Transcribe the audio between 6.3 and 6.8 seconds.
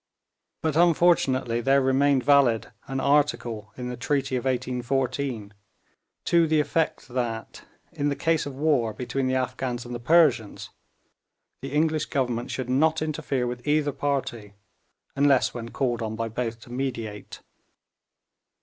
the